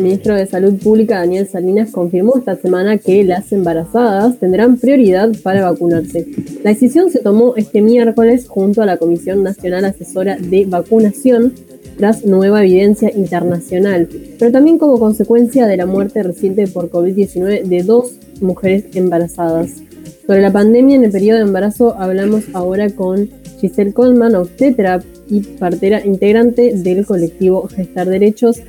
el 0.00 0.04
ministro 0.04 0.34
de 0.34 0.46
Salud 0.46 0.78
Pública, 0.78 1.18
Daniel 1.18 1.46
Salinas, 1.46 1.90
confirmó 1.90 2.38
esta 2.38 2.56
semana 2.56 2.96
que 2.96 3.22
las 3.22 3.52
embarazadas 3.52 4.38
tendrán 4.38 4.78
prioridad 4.78 5.30
para 5.42 5.70
vacunarse. 5.70 6.26
La 6.64 6.70
decisión 6.70 7.10
se 7.10 7.20
tomó 7.20 7.54
este 7.56 7.82
miércoles 7.82 8.48
junto 8.48 8.80
a 8.80 8.86
la 8.86 8.96
Comisión 8.96 9.42
Nacional 9.42 9.84
Asesora 9.84 10.38
de 10.38 10.64
Vacunación 10.64 11.52
tras 11.98 12.24
nueva 12.24 12.64
evidencia 12.64 13.12
internacional, 13.14 14.08
pero 14.38 14.50
también 14.50 14.78
como 14.78 14.98
consecuencia 14.98 15.66
de 15.66 15.76
la 15.76 15.84
muerte 15.84 16.22
reciente 16.22 16.66
por 16.66 16.90
COVID-19 16.90 17.64
de 17.64 17.82
dos 17.82 18.14
mujeres 18.40 18.84
embarazadas. 18.94 19.82
Sobre 20.26 20.40
la 20.40 20.50
pandemia 20.50 20.96
en 20.96 21.04
el 21.04 21.10
periodo 21.10 21.40
de 21.40 21.44
embarazo 21.44 21.94
hablamos 21.98 22.44
ahora 22.54 22.88
con 22.88 23.28
Giselle 23.60 23.92
Coleman, 23.92 24.34
obstetra 24.34 25.02
y 25.28 25.40
partera 25.40 26.04
integrante 26.04 26.72
del 26.74 27.04
colectivo 27.04 27.68
Gestar 27.68 28.08
Derechos. 28.08 28.62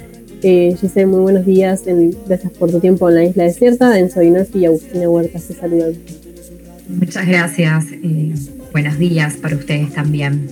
Eh, 0.43 0.75
Giselle, 0.79 1.07
muy 1.07 1.19
buenos 1.21 1.45
días. 1.45 1.83
gracias 2.27 2.51
por 2.53 2.71
tu 2.71 2.79
tiempo 2.79 3.07
en 3.09 3.15
la 3.15 3.23
isla 3.25 3.43
desierta. 3.43 3.99
Enzo 3.99 4.19
Dinolfi 4.19 4.59
y 4.59 4.65
Agustina 4.65 5.09
Huerta 5.09 5.39
se 5.39 5.53
saludan. 5.53 5.93
Muchas 6.87 7.27
gracias. 7.27 7.85
Eh, 7.91 8.33
buenos 8.71 8.97
días 8.97 9.37
para 9.37 9.55
ustedes 9.55 9.93
también. 9.93 10.47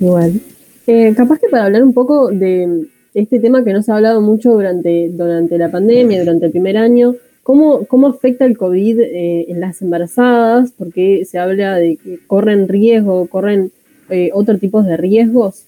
Igual. 0.00 0.40
Eh, 0.86 1.12
capaz 1.14 1.38
que 1.38 1.48
para 1.48 1.66
hablar 1.66 1.82
un 1.82 1.92
poco 1.92 2.28
de 2.28 2.86
este 3.12 3.40
tema 3.40 3.64
que 3.64 3.72
no 3.72 3.82
se 3.82 3.92
ha 3.92 3.96
hablado 3.96 4.20
mucho 4.20 4.52
durante, 4.52 5.10
durante 5.10 5.58
la 5.58 5.70
pandemia, 5.70 6.20
durante 6.20 6.46
el 6.46 6.52
primer 6.52 6.78
año, 6.78 7.14
¿cómo, 7.42 7.84
cómo 7.86 8.06
afecta 8.06 8.44
el 8.44 8.56
COVID 8.56 9.00
eh, 9.00 9.46
en 9.48 9.60
las 9.60 9.82
embarazadas? 9.82 10.72
Porque 10.76 11.24
se 11.24 11.38
habla 11.38 11.76
de 11.76 11.96
que 11.96 12.18
corren 12.26 12.68
riesgo, 12.68 13.26
corren 13.26 13.70
eh, 14.08 14.30
otro 14.32 14.58
tipo 14.58 14.82
de 14.82 14.96
riesgos. 14.96 15.64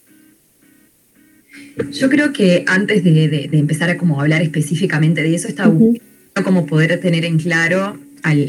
Yo 1.93 2.09
creo 2.09 2.33
que 2.33 2.65
antes 2.67 3.03
de, 3.03 3.49
empezar 3.53 3.91
a 3.91 3.97
como 3.97 4.21
hablar 4.21 4.43
específicamente 4.43 5.23
de 5.23 5.35
eso, 5.35 5.49
está 5.49 5.69
uh 5.69 5.95
como 6.43 6.67
poder 6.67 6.99
tener 7.01 7.25
en 7.25 7.39
claro 7.39 7.99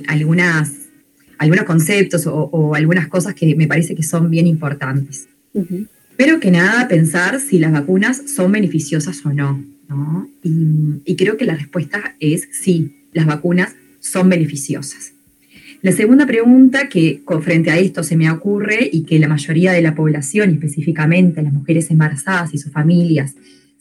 algunas, 0.07 0.71
algunos 1.37 1.65
conceptos 1.65 2.23
o, 2.25 2.75
algunas 2.75 3.07
cosas 3.07 3.33
que 3.33 3.55
me 3.55 3.67
parece 3.67 3.95
que 3.95 4.03
son 4.03 4.29
bien 4.29 4.47
importantes. 4.47 5.27
Pero 6.17 6.39
que 6.39 6.51
nada, 6.51 6.87
pensar 6.87 7.39
si 7.39 7.59
las 7.59 7.71
vacunas 7.71 8.21
son 8.27 8.51
beneficiosas 8.51 9.25
o 9.25 9.33
no. 9.33 9.63
Y, 10.43 11.15
creo 11.15 11.37
que 11.37 11.45
la 11.45 11.55
respuesta 11.55 12.15
es 12.19 12.47
sí, 12.51 13.07
las 13.13 13.25
vacunas 13.25 13.75
son 13.99 14.29
beneficiosas. 14.29 15.13
La 15.81 15.91
segunda 15.91 16.27
pregunta 16.27 16.89
que 16.89 17.21
frente 17.41 17.71
a 17.71 17.79
esto 17.79 18.03
se 18.03 18.15
me 18.15 18.29
ocurre 18.29 18.89
y 18.91 19.03
que 19.03 19.17
la 19.17 19.27
mayoría 19.27 19.71
de 19.71 19.81
la 19.81 19.95
población, 19.95 20.51
específicamente 20.51 21.41
las 21.41 21.53
mujeres 21.53 21.89
embarazadas 21.89 22.53
y 22.53 22.59
sus 22.59 22.71
familias, 22.71 23.33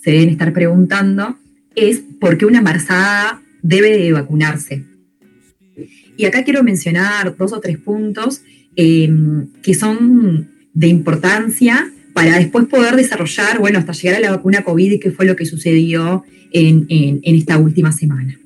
se 0.03 0.13
deben 0.13 0.31
estar 0.31 0.53
preguntando 0.53 1.37
es 1.77 2.03
por 2.21 2.39
qué 2.39 2.47
una 2.47 2.59
embarazada 2.59 3.43
debe 3.63 3.97
de 3.97 4.13
vacunarse. 4.13 4.85
Y 6.17 6.25
acá 6.25 6.45
quiero 6.45 6.63
mencionar 6.63 7.37
dos 7.37 7.53
o 7.53 7.61
tres 7.61 7.79
puntos 7.79 8.43
eh, 8.77 9.11
que 9.63 9.75
son 9.75 10.49
de 10.73 10.89
importancia 10.89 11.91
para 12.13 12.39
después 12.39 12.67
poder 12.67 12.97
desarrollar, 12.97 13.59
bueno, 13.59 13.79
hasta 13.79 13.93
llegar 13.93 14.17
a 14.17 14.21
la 14.21 14.31
vacuna 14.31 14.63
COVID 14.63 14.93
y 14.93 15.01
qué 15.01 15.11
fue 15.11 15.27
lo 15.27 15.37
que 15.37 15.47
sucedió 15.47 16.25
en, 16.53 17.21
esta 17.23 17.59
última 17.59 17.93
semana. 17.93 18.39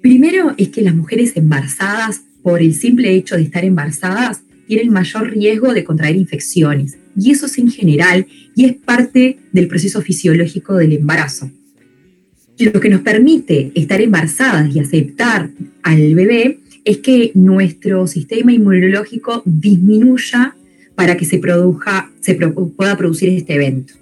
Primero 0.00 0.54
es 0.56 0.68
que 0.68 0.82
las 0.82 0.94
mujeres 0.94 1.36
embarazadas, 1.36 2.22
por 2.42 2.62
el 2.62 2.74
simple 2.74 3.12
hecho 3.14 3.36
de 3.36 3.42
estar 3.42 3.64
embarazadas, 3.64 4.42
tienen 4.66 4.92
mayor 4.92 5.30
riesgo 5.30 5.72
de 5.72 5.84
contraer 5.84 6.16
infecciones. 6.16 6.98
Y 7.16 7.30
eso 7.30 7.46
es 7.46 7.58
en 7.58 7.70
general 7.70 8.26
y 8.54 8.66
es 8.66 8.74
parte 8.74 9.38
del 9.52 9.66
proceso 9.66 10.02
fisiológico 10.02 10.76
del 10.76 10.92
embarazo. 10.92 11.50
Lo 12.58 12.80
que 12.80 12.90
nos 12.90 13.00
permite 13.02 13.72
estar 13.74 14.00
embarazadas 14.00 14.74
y 14.74 14.80
aceptar 14.80 15.50
al 15.82 16.14
bebé 16.14 16.58
es 16.84 16.98
que 16.98 17.32
nuestro 17.34 18.06
sistema 18.06 18.52
inmunológico 18.52 19.42
disminuya 19.44 20.56
para 20.94 21.16
que 21.16 21.24
se, 21.24 21.38
produzca, 21.38 22.10
se 22.20 22.34
pueda 22.34 22.96
producir 22.96 23.28
este 23.30 23.54
evento. 23.54 23.94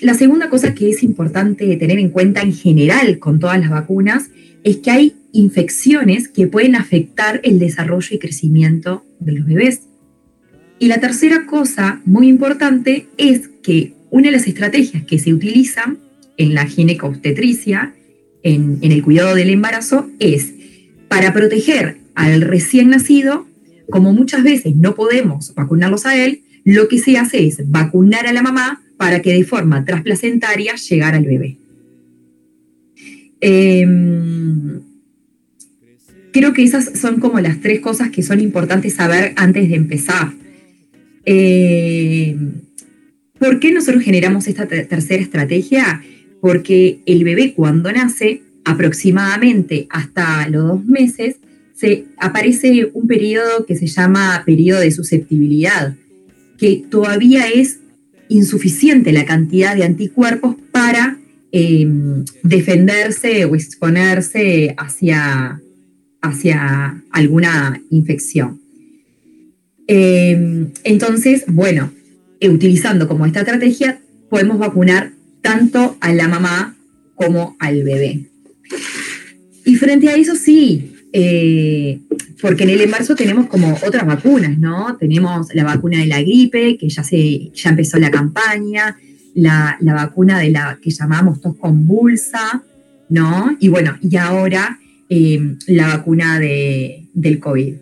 La 0.00 0.14
segunda 0.14 0.50
cosa 0.50 0.74
que 0.74 0.90
es 0.90 1.02
importante 1.02 1.76
tener 1.76 1.98
en 1.98 2.10
cuenta 2.10 2.42
en 2.42 2.52
general 2.52 3.18
con 3.18 3.40
todas 3.40 3.58
las 3.58 3.70
vacunas 3.70 4.30
es 4.62 4.76
que 4.78 4.90
hay 4.90 5.14
infecciones 5.32 6.28
que 6.28 6.46
pueden 6.46 6.76
afectar 6.76 7.40
el 7.44 7.58
desarrollo 7.58 8.08
y 8.14 8.18
crecimiento 8.18 9.04
de 9.20 9.32
los 9.32 9.46
bebés. 9.46 9.82
Y 10.78 10.88
la 10.88 11.00
tercera 11.00 11.46
cosa 11.46 12.00
muy 12.04 12.28
importante 12.28 13.06
es 13.16 13.48
que 13.62 13.94
una 14.10 14.28
de 14.28 14.36
las 14.36 14.46
estrategias 14.46 15.04
que 15.04 15.18
se 15.18 15.34
utilizan 15.34 15.98
en 16.36 16.54
la 16.54 16.66
ginecobstetricia, 16.66 17.94
en, 18.42 18.78
en 18.80 18.92
el 18.92 19.02
cuidado 19.02 19.34
del 19.34 19.50
embarazo, 19.50 20.08
es 20.18 20.52
para 21.08 21.32
proteger 21.32 21.98
al 22.14 22.42
recién 22.42 22.90
nacido 22.90 23.46
como 23.90 24.12
muchas 24.12 24.42
veces 24.42 24.76
no 24.76 24.94
podemos 24.94 25.54
vacunarlos 25.54 26.06
a 26.06 26.16
él, 26.22 26.42
lo 26.64 26.88
que 26.88 26.98
se 26.98 27.16
hace 27.16 27.46
es 27.46 27.70
vacunar 27.70 28.26
a 28.26 28.32
la 28.32 28.42
mamá 28.42 28.82
para 28.96 29.22
que 29.22 29.32
de 29.32 29.44
forma 29.44 29.84
trasplacentaria 29.84 30.74
llegara 30.74 31.16
al 31.16 31.24
bebé. 31.24 31.56
Em, 33.40 34.80
creo 36.38 36.52
que 36.52 36.62
esas 36.62 36.98
son 36.98 37.18
como 37.18 37.40
las 37.40 37.60
tres 37.60 37.80
cosas 37.80 38.10
que 38.10 38.22
son 38.22 38.40
importantes 38.40 38.94
saber 38.94 39.32
antes 39.34 39.68
de 39.68 39.74
empezar. 39.74 40.32
Em, 41.24 42.52
¿Por 43.38 43.58
qué 43.58 43.72
nosotros 43.72 44.02
generamos 44.04 44.46
esta 44.46 44.66
tercera 44.66 45.22
estrategia? 45.22 46.00
Porque 46.40 47.00
el 47.06 47.24
bebé 47.24 47.54
cuando 47.54 47.90
nace, 47.90 48.42
aproximadamente 48.64 49.86
hasta 49.90 50.48
los 50.48 50.66
dos 50.68 50.84
meses, 50.84 51.36
se 51.74 52.06
aparece 52.18 52.90
un 52.92 53.06
periodo 53.06 53.66
que 53.66 53.76
se 53.76 53.86
llama 53.86 54.42
periodo 54.46 54.80
de 54.80 54.90
susceptibilidad, 54.90 55.96
que 56.56 56.84
todavía 56.88 57.48
es 57.48 57.80
insuficiente 58.28 59.12
la 59.12 59.24
cantidad 59.24 59.74
de 59.74 59.84
anticuerpos 59.84 60.56
para 60.70 61.18
em, 61.50 62.24
defenderse 62.42 63.44
o 63.44 63.54
exponerse 63.54 64.74
hacia, 64.76 65.60
hacia 66.20 67.02
alguna 67.10 67.80
infección. 67.90 68.60
Em, 69.86 70.70
entonces, 70.84 71.44
bueno, 71.48 71.92
eh, 72.40 72.50
utilizando 72.50 73.08
como 73.08 73.26
esta 73.26 73.40
estrategia, 73.40 74.00
podemos 74.28 74.58
vacunar 74.58 75.12
tanto 75.40 75.96
a 76.00 76.12
la 76.12 76.28
mamá 76.28 76.76
como 77.14 77.56
al 77.58 77.82
bebé. 77.82 78.26
Y 79.64 79.76
frente 79.76 80.08
a 80.08 80.14
eso 80.14 80.34
sí, 80.34 80.92
eh, 81.12 82.00
porque 82.40 82.64
en 82.64 82.70
el 82.70 82.80
embarazo 82.82 83.14
tenemos 83.14 83.46
como 83.46 83.76
otras 83.86 84.06
vacunas, 84.06 84.58
¿no? 84.58 84.96
Tenemos 84.98 85.54
la 85.54 85.64
vacuna 85.64 85.98
de 85.98 86.06
la 86.06 86.20
gripe, 86.20 86.76
que 86.78 86.88
ya, 86.88 87.02
se, 87.02 87.50
ya 87.54 87.70
empezó 87.70 87.98
la 87.98 88.10
campaña, 88.10 88.96
la, 89.34 89.78
vacuna 89.80 90.38
de 90.38 90.50
la 90.50 90.78
que 90.82 90.90
llamamos 90.90 91.40
tos 91.40 91.56
convulsa, 91.56 92.62
¿no? 93.08 93.56
Y 93.58 93.68
bueno, 93.68 93.96
y 94.02 94.16
ahora 94.16 94.78
em, 95.08 95.58
la 95.66 95.88
vacuna 95.88 96.38
de, 96.38 97.04
del 97.14 97.38
COVID. 97.38 97.74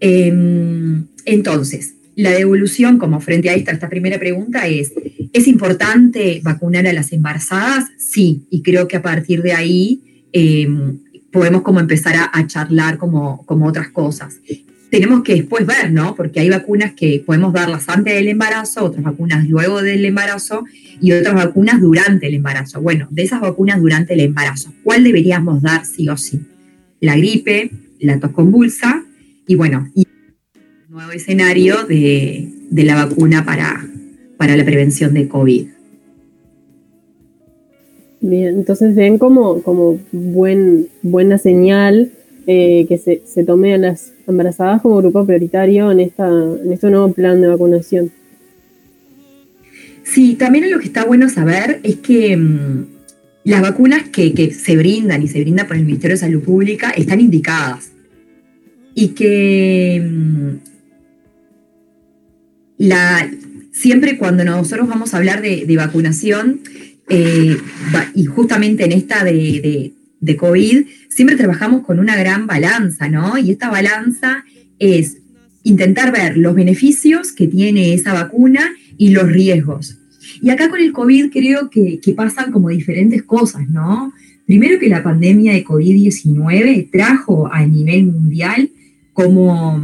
Em, 0.00 1.04
entonces, 1.24 1.94
la 2.16 2.30
devolución 2.30 2.98
como 2.98 3.20
frente 3.20 3.50
a 3.50 3.54
esta, 3.54 3.72
esta 3.72 3.88
primera 3.88 4.18
pregunta 4.18 4.66
es, 4.66 4.92
¿es 5.32 5.46
importante 5.48 6.40
vacunar 6.42 6.86
a 6.86 6.92
las 6.92 7.12
embarazadas? 7.12 7.84
Sí, 7.98 8.46
y 8.50 8.62
creo 8.62 8.88
que 8.88 8.96
a 8.96 9.02
partir 9.02 9.42
de 9.42 9.52
ahí 9.52 10.26
em, 10.32 10.98
podemos 11.32 11.62
como 11.62 11.80
empezar 11.80 12.14
a, 12.32 12.46
charlar 12.46 12.98
como, 12.98 13.44
como 13.46 13.66
otras 13.66 13.88
cosas. 13.88 14.36
Tenemos 14.90 15.22
que 15.22 15.34
después 15.34 15.66
ver, 15.66 15.92
¿no? 15.92 16.16
Porque 16.16 16.40
hay 16.40 16.50
vacunas 16.50 16.94
que 16.94 17.22
podemos 17.24 17.52
darlas 17.52 17.88
antes 17.88 18.14
del 18.14 18.28
embarazo, 18.28 18.84
otras 18.84 19.04
vacunas 19.04 19.48
luego 19.48 19.82
del 19.82 20.04
embarazo 20.04 20.64
y 21.00 21.12
otras 21.12 21.34
vacunas 21.34 21.80
durante 21.80 22.26
el 22.26 22.34
embarazo. 22.34 22.80
Bueno, 22.82 23.06
de 23.10 23.22
esas 23.22 23.40
vacunas 23.40 23.80
durante 23.80 24.14
el 24.14 24.20
embarazo, 24.20 24.74
¿cuál 24.82 25.04
deberíamos 25.04 25.62
dar 25.62 25.86
sí 25.86 26.08
o 26.08 26.16
sí? 26.16 26.40
La 27.00 27.16
gripe, 27.16 27.70
la 28.00 28.18
tos 28.18 28.32
convulsa 28.32 29.04
y 29.46 29.54
bueno, 29.54 29.88
y 29.94 30.06
nuevo 30.88 31.12
escenario 31.12 31.84
de, 31.84 32.48
la 32.72 33.06
vacuna 33.06 33.44
para, 33.44 33.86
la 34.56 34.64
prevención 34.64 35.14
de 35.14 35.28
COVID. 35.28 35.68
Bien, 38.22 38.54
entonces 38.54 38.96
ven 38.96 39.18
como, 39.18 39.62
como 39.62 40.00
buen, 40.10 40.88
buena 41.02 41.38
señal 41.38 42.12
eh, 42.52 42.84
que 42.88 42.98
se, 42.98 43.22
se, 43.24 43.44
tome 43.44 43.74
a 43.74 43.78
las 43.78 44.12
embarazadas 44.26 44.82
como 44.82 44.96
grupo 44.96 45.24
prioritario 45.24 45.92
en, 45.92 46.00
esta, 46.00 46.26
en 46.28 46.72
este 46.72 46.90
nuevo 46.90 47.12
plan 47.12 47.40
de 47.40 47.46
vacunación. 47.46 48.10
Sí, 50.02 50.34
también 50.34 50.68
lo 50.68 50.80
que 50.80 50.86
está 50.86 51.04
bueno 51.04 51.28
saber 51.28 51.78
es 51.84 51.96
que 51.96 52.36
mm, 52.36 52.86
las 53.44 53.62
vacunas 53.62 54.08
que, 54.08 54.52
se 54.52 54.76
brindan 54.76 55.22
y 55.22 55.28
se 55.28 55.40
brindan 55.40 55.68
por 55.68 55.76
el 55.76 55.84
Ministerio 55.84 56.16
de 56.16 56.20
Salud 56.20 56.42
Pública 56.42 56.90
están 56.90 57.20
indicadas. 57.20 57.92
Y 58.96 59.08
que 59.08 60.04
mm, 60.04 60.48
la, 62.78 63.30
siempre 63.70 64.18
cuando 64.18 64.44
nosotros 64.44 64.88
vamos 64.88 65.14
a 65.14 65.18
hablar 65.18 65.40
de, 65.40 65.66
de 65.66 65.76
vacunación, 65.76 66.62
eh, 67.08 67.56
y 68.14 68.24
justamente 68.24 68.84
en 68.84 68.92
esta 68.92 69.24
de, 69.24 69.92
COVID, 70.36 70.86
siempre 71.08 71.36
trabajamos 71.36 71.84
con 71.84 71.98
una 71.98 72.16
gran 72.16 72.46
balanza, 72.46 73.08
¿no? 73.08 73.38
Y 73.38 73.50
esta 73.50 73.70
balanza 73.70 74.44
es 74.78 75.18
intentar 75.62 76.12
ver 76.12 76.36
los 76.36 76.54
beneficios 76.54 77.32
que 77.32 77.48
tiene 77.48 77.94
esa 77.94 78.12
vacuna 78.12 78.72
y 78.96 79.10
los 79.10 79.30
riesgos. 79.30 79.98
Y 80.42 80.50
acá 80.50 80.68
con 80.68 80.80
el 80.80 80.92
COVID 80.92 81.30
creo 81.30 81.70
que, 81.70 82.00
que 82.00 82.12
pasan 82.12 82.52
como 82.52 82.68
diferentes 82.68 83.22
cosas, 83.22 83.68
¿no? 83.68 84.12
Primero 84.46 84.78
que 84.78 84.88
la 84.88 85.02
pandemia 85.02 85.52
de 85.52 85.64
COVID-19 85.64 86.90
trajo 86.90 87.48
a 87.52 87.64
nivel 87.66 88.06
mundial 88.06 88.70
como 89.12 89.82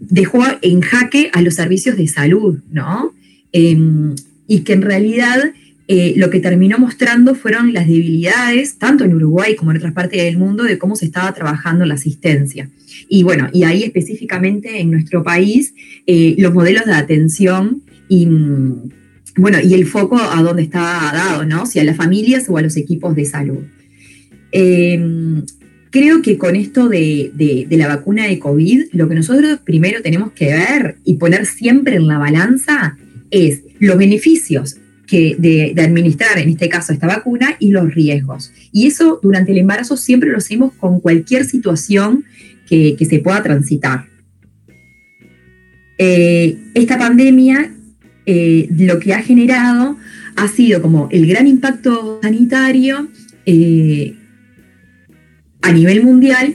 dejó 0.00 0.44
en 0.62 0.80
jaque 0.80 1.30
a 1.32 1.42
los 1.42 1.54
servicios 1.54 1.96
de 1.96 2.06
salud, 2.06 2.58
¿no? 2.70 3.12
Em, 3.52 4.14
y 4.46 4.60
que 4.60 4.74
en 4.74 4.82
realidad 4.82 5.52
eh, 5.90 6.12
lo 6.16 6.28
que 6.28 6.40
terminó 6.40 6.78
mostrando 6.78 7.34
fueron 7.34 7.72
las 7.72 7.86
debilidades, 7.86 8.76
tanto 8.76 9.04
en 9.04 9.14
Uruguay 9.14 9.56
como 9.56 9.70
en 9.70 9.78
otras 9.78 9.94
partes 9.94 10.22
del 10.22 10.36
mundo, 10.36 10.64
de 10.64 10.76
cómo 10.76 10.96
se 10.96 11.06
estaba 11.06 11.32
trabajando 11.32 11.86
la 11.86 11.94
asistencia. 11.94 12.68
Y 13.08 13.22
bueno, 13.22 13.48
y 13.54 13.62
ahí 13.64 13.84
específicamente 13.84 14.80
en 14.80 14.90
nuestro 14.90 15.22
país, 15.22 15.72
eh, 16.06 16.34
los 16.36 16.52
modelos 16.52 16.84
de 16.84 16.92
atención 16.92 17.82
y, 18.06 18.26
mm, 18.26 18.90
bueno, 19.38 19.58
y 19.64 19.72
el 19.72 19.86
foco 19.86 20.18
a 20.18 20.42
dónde 20.42 20.62
está 20.62 20.80
dado, 21.14 21.46
¿no? 21.46 21.64
Si 21.64 21.78
a 21.78 21.84
las 21.84 21.96
familias 21.96 22.44
o 22.50 22.58
a 22.58 22.62
los 22.62 22.76
equipos 22.76 23.16
de 23.16 23.24
salud. 23.24 23.60
Em, 24.52 25.42
creo 25.88 26.20
que 26.20 26.36
con 26.36 26.54
esto 26.54 26.90
de, 26.90 27.66
la 27.70 27.88
vacuna 27.88 28.26
de 28.26 28.38
COVID, 28.38 28.88
lo 28.92 29.08
que 29.08 29.14
nosotros 29.14 29.60
primero 29.64 30.02
tenemos 30.02 30.32
que 30.32 30.52
ver 30.52 30.96
y 31.04 31.14
poner 31.14 31.46
siempre 31.46 31.96
en 31.96 32.08
la 32.08 32.18
balanza 32.18 32.98
es 33.30 33.62
los 33.78 33.96
beneficios 33.96 34.76
que 35.08 35.36
de, 35.38 35.74
administrar, 35.82 36.38
en 36.38 36.50
este 36.50 36.68
caso, 36.68 36.92
esta 36.92 37.06
vacuna 37.06 37.56
y 37.58 37.70
los 37.70 37.92
riesgos. 37.94 38.52
Y 38.72 38.86
eso 38.86 39.18
durante 39.22 39.52
el 39.52 39.58
embarazo 39.58 39.96
siempre 39.96 40.30
lo 40.30 40.36
hacemos 40.36 40.74
con 40.74 41.00
cualquier 41.00 41.44
situación 41.44 42.24
que, 42.68 42.96
se 43.08 43.18
pueda 43.20 43.42
transitar. 43.42 44.04
Eh, 45.96 46.58
esta 46.74 46.98
pandemia 46.98 47.72
eh, 48.26 48.68
lo 48.78 49.00
que 49.00 49.14
ha 49.14 49.22
generado 49.22 49.96
ha 50.36 50.48
sido 50.48 50.82
como 50.82 51.08
el 51.10 51.26
gran 51.26 51.46
impacto 51.46 52.20
sanitario 52.22 53.08
eh, 53.46 54.14
a 55.62 55.72
nivel 55.72 56.04
mundial, 56.04 56.54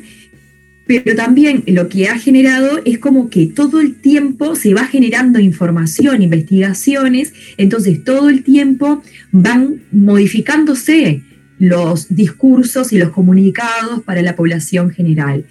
pero 0.85 1.15
también 1.15 1.63
lo 1.68 1.88
que 1.88 2.07
ha 2.07 2.18
generado 2.18 2.81
es 2.85 3.00
como 3.00 3.30
que 3.30 3.47
todo 3.47 3.80
el 3.80 3.95
tiempo 3.95 4.56
se 4.56 4.74
va 4.74 4.85
generando 4.85 5.39
información, 5.39 6.21
investigaciones, 6.21 7.33
entonces 7.57 8.03
todo 8.03 8.30
el 8.30 8.44
tiempo 8.44 9.01
van 9.31 9.81
modificándose 9.91 11.24
los 11.59 12.13
discursos 12.13 12.91
y 12.91 12.97
los 12.97 13.09
comunicados 13.12 14.03
para 14.03 14.21
la 14.21 14.35
población 14.35 14.89
general. 14.89 15.45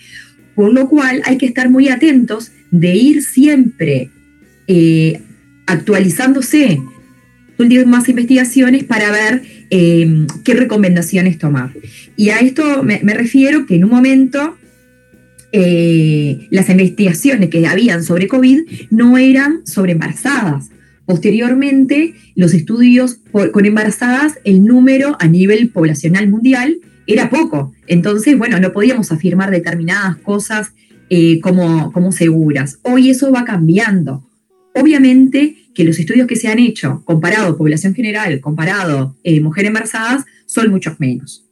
Por 0.55 0.73
lo 0.73 0.89
cual 0.89 1.23
hay 1.25 1.39
que 1.39 1.47
estar 1.47 1.71
muy 1.71 1.89
atentos 1.89 2.53
de 2.71 2.95
ir 2.95 3.23
siempre 3.23 4.11
eh, 4.67 5.21
actualizándose 5.67 6.79
más 7.87 8.09
investigaciones 8.09 8.85
para 8.85 9.11
ver 9.11 9.43
eh, 9.71 10.27
qué 10.45 10.55
recomendaciones 10.55 11.39
tomar. 11.39 11.73
Y 12.17 12.31
a 12.31 12.41
esto 12.41 12.83
me, 12.83 12.99
refiero 12.99 13.67
que 13.67 13.77
en 13.77 13.85
un 13.85 13.91
momento 13.91 14.57
eh, 15.53 16.49
las 16.51 16.69
investigaciones 16.71 17.51
que 17.51 17.67
habían 17.67 18.03
sobre 18.03 18.27
COVID 18.27 18.63
no 18.91 19.19
eran 19.19 19.67
sobre 19.67 19.93
embarazadas. 19.93 20.71
Posteriormente, 21.05 22.15
los 22.35 22.55
estudios 22.55 23.19
con 23.31 23.67
embarazadas, 23.67 24.39
el 24.45 24.65
número 24.65 25.17
a 25.21 25.27
nivel 25.27 25.71
poblacional 25.71 26.29
mundial 26.29 26.79
era 27.07 27.29
poco. 27.29 27.75
Entonces, 27.87 28.39
bueno, 28.39 28.59
no 28.61 28.73
podíamos 28.73 29.13
afirmar 29.13 29.51
determinadas 29.51 30.17
cosas 30.19 30.73
eh, 31.11 31.41
como, 31.41 31.93
como 31.93 32.13
seguras. 32.13 32.79
Hoy 32.83 33.11
eso 33.11 33.31
va 33.33 33.45
cambiando. 33.45 34.27
Obviamente 34.75 35.57
que 35.75 35.85
los 35.85 35.99
estudios 35.99 36.27
que 36.27 36.37
se 36.37 36.49
han 36.49 36.59
hecho, 36.59 37.03
comparado 37.05 37.57
población 37.59 37.95
general, 37.95 38.41
comparado 38.41 39.17
eh, 39.25 39.41
mujeres 39.41 39.69
embarazadas, 39.69 40.25
son 40.47 40.71
muchos 40.71 40.99
menos. 41.01 41.45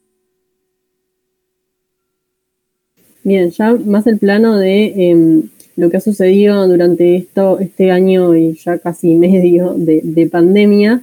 Bien, 3.23 3.51
ya 3.51 3.75
más 3.75 4.07
el 4.07 4.19
plano 4.19 4.59
de 4.59 5.11
em, 5.11 5.43
lo 5.77 5.91
que 5.91 5.99
ha 5.99 6.01
sucedido 6.01 6.67
durante 6.67 7.17
esto, 7.17 7.59
este 7.59 7.91
año 7.91 8.35
y 8.37 8.55
ya 8.55 8.79
casi 8.79 9.15
medio 9.17 9.75
de, 9.77 10.29
pandemia. 10.31 11.03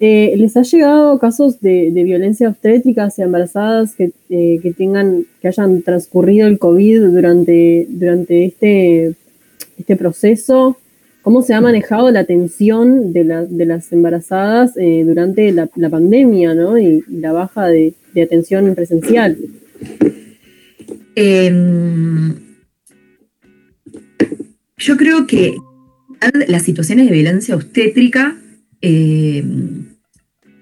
Eh, 0.00 0.34
¿Les 0.36 0.56
ha 0.56 0.62
llegado 0.62 1.18
casos 1.18 1.60
de, 1.60 1.90
violencia 1.94 2.48
obstétrica 2.48 3.04
hacia 3.04 3.24
embarazadas 3.24 3.94
que, 3.94 4.10
eh, 4.28 4.58
que, 4.62 4.72
tengan, 4.72 5.24
que 5.40 5.48
hayan 5.48 5.82
transcurrido 5.82 6.46
el 6.48 6.58
COVID 6.58 7.02
durante, 7.06 7.86
durante 7.88 8.44
este, 8.44 9.14
este 9.78 9.96
proceso? 9.96 10.76
cómo 11.24 11.40
se 11.40 11.54
ha 11.54 11.60
manejado 11.62 12.10
la 12.10 12.20
atención 12.20 13.14
de, 13.14 13.24
las 13.24 13.90
embarazadas 13.92 14.76
eh, 14.76 15.04
durante 15.06 15.52
la, 15.52 15.66
pandemia, 15.90 16.52
¿no? 16.52 16.78
Y, 16.78 17.02
la 17.08 17.32
baja 17.32 17.66
de, 17.66 17.94
atención 18.22 18.74
presencial. 18.74 19.38
Em, 21.14 22.34
yo 24.76 24.96
creo 24.96 25.26
que 25.26 25.56
las 26.48 26.62
situaciones 26.62 27.06
de 27.06 27.12
violencia 27.12 27.54
obstétrica 27.54 28.36
em, 28.80 29.86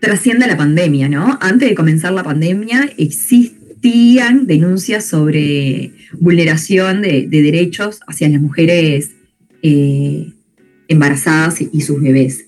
trasciende 0.00 0.46
la 0.46 0.56
pandemia, 0.56 1.08
¿no? 1.08 1.38
Antes 1.40 1.69
de 1.69 1.74
comenzar 1.74 2.12
la 2.12 2.24
pandemia 2.24 2.90
existían 2.98 4.46
denuncias 4.46 5.06
sobre 5.06 5.92
vulneración 6.19 7.02
de, 7.02 7.26
derechos 7.28 8.00
hacia 8.06 8.28
las 8.28 8.40
mujeres 8.40 9.12
eh, 9.62 10.32
embarazadas 10.88 11.60
y 11.60 11.80
sus 11.80 12.00
bebés. 12.00 12.46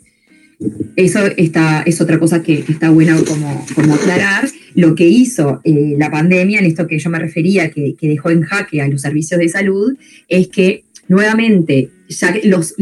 Eso 0.97 1.27
está, 1.37 1.83
es 1.83 2.01
otra 2.01 2.19
cosa 2.19 2.43
que, 2.43 2.65
está 2.69 2.91
bueno 2.91 3.23
como, 3.25 3.67
como, 3.75 3.95
aclarar. 3.95 4.49
Lo 4.75 4.95
que 4.95 5.07
hizo 5.07 5.61
eh, 5.65 5.95
la 5.99 6.11
pandemia, 6.11 6.59
en 6.59 6.67
esto 6.67 6.87
que 6.87 6.99
yo 6.99 7.11
me 7.11 7.19
refería, 7.19 7.71
que, 7.71 7.97
dejó 8.01 8.31
en 8.31 8.43
jaque 8.43 8.81
a 8.81 8.89
los 8.89 9.03
servicios 9.03 9.41
de 9.41 9.49
salud, 9.49 9.97
es 10.29 10.49
que 10.49 10.85
nuevamente 11.09 11.91
ya 12.09 12.35
los, 12.45 12.75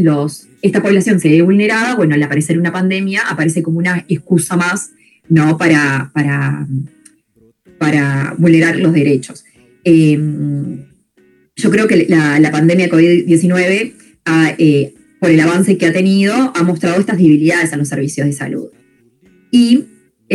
esta 0.61 0.81
población 0.81 1.19
se 1.19 1.29
ve 1.29 1.41
vulnerada, 1.41 1.95
bueno, 1.95 2.15
al 2.15 2.23
aparecer 2.23 2.57
una 2.57 2.71
pandemia 2.71 3.21
aparece 3.29 3.61
como 3.61 3.79
una 3.79 4.05
excusa 4.07 4.55
más 4.55 4.91
¿no? 5.29 5.57
para, 5.57 6.11
vulnerar 8.37 8.77
los 8.77 8.93
derechos. 8.93 9.43
Em, 9.83 10.85
yo 11.55 11.69
creo 11.69 11.87
que 11.87 12.07
la, 12.07 12.39
la 12.39 12.51
pandemia 12.51 12.89
COVID-19 12.89 13.93
ha, 14.25 14.55
eh, 14.57 14.93
por 15.19 15.31
el 15.31 15.39
avance 15.39 15.77
que 15.77 15.85
ha 15.85 15.93
tenido, 15.93 16.33
ha 16.55 16.63
mostrado 16.63 16.99
estas 16.99 17.17
debilidades 17.17 17.71
a 17.73 17.77
los 17.77 17.87
servicios 17.87 18.27
de 18.27 18.33
salud. 18.33 18.67
Y, 19.51 19.85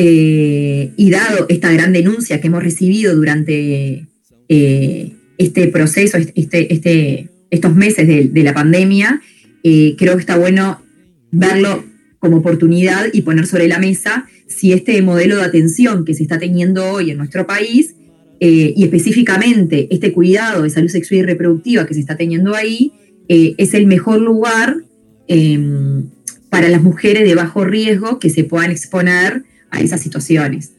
eh, 0.00 0.92
y 0.96 1.10
dado 1.10 1.46
esta 1.48 1.72
gran 1.72 1.92
denuncia 1.92 2.40
que 2.40 2.46
hemos 2.46 2.62
recibido 2.62 3.16
durante 3.16 4.06
eh, 4.48 5.12
este 5.38 5.66
proceso, 5.66 6.16
este, 6.36 6.72
este, 6.72 7.30
estos 7.50 7.74
meses 7.74 8.06
de, 8.06 8.42
la 8.44 8.54
pandemia, 8.54 9.20
eh, 9.64 9.96
creo 9.98 10.14
que 10.14 10.20
está 10.20 10.38
bueno 10.38 10.80
verlo 11.32 11.84
como 12.20 12.36
oportunidad 12.36 13.06
y 13.12 13.22
poner 13.22 13.48
sobre 13.48 13.66
la 13.66 13.80
mesa 13.80 14.28
si 14.46 14.72
este 14.72 15.02
modelo 15.02 15.34
de 15.34 15.42
atención 15.42 16.04
que 16.04 16.14
se 16.14 16.22
está 16.22 16.38
teniendo 16.38 16.84
hoy 16.92 17.10
en 17.10 17.18
nuestro 17.18 17.44
país 17.48 17.96
y 18.38 18.84
específicamente 18.84 19.88
este 19.90 20.12
cuidado 20.12 20.62
de 20.62 20.70
salud 20.70 20.90
sexual 20.90 21.18
y 21.18 21.22
reproductiva 21.24 21.88
que 21.88 21.94
se 21.94 22.00
está 22.00 22.16
teniendo 22.16 22.54
ahí, 22.54 22.92
es 23.26 23.74
el 23.74 23.88
mejor 23.88 24.20
lugar 24.20 24.76
em, 25.26 26.04
para 26.50 26.68
las 26.68 26.82
mujeres 26.82 27.24
de 27.24 27.34
bajo 27.34 27.64
riesgo 27.64 28.20
que 28.20 28.30
se 28.30 28.44
puedan 28.44 28.70
exponer 28.70 29.42
a 29.70 29.80
esas 29.80 30.00
situaciones. 30.00 30.72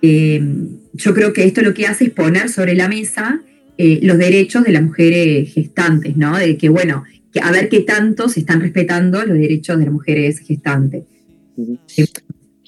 Em, 0.00 0.68
yo 0.92 1.14
creo 1.14 1.32
que 1.32 1.44
esto 1.44 1.62
lo 1.62 1.74
que 1.74 1.86
hace 1.86 2.04
es 2.04 2.10
poner 2.10 2.48
sobre 2.48 2.74
la 2.74 2.88
mesa 2.88 3.40
eh, 3.76 3.98
los 4.02 4.18
derechos 4.18 4.64
de 4.64 4.72
las 4.72 4.82
mujeres 4.82 5.52
gestantes, 5.52 6.16
¿no? 6.16 6.38
De 6.38 6.56
que, 6.56 6.68
bueno, 6.68 7.02
a 7.42 7.50
ver 7.50 7.68
qué 7.68 7.80
tanto 7.80 8.28
se 8.28 8.40
están 8.40 8.60
respetando 8.60 9.24
los 9.24 9.36
derechos 9.36 9.78
de 9.78 9.84
las 9.84 9.92
mujeres 9.92 10.38
gestantes. 10.38 11.02